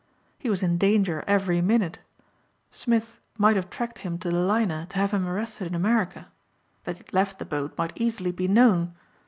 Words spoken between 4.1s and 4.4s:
to the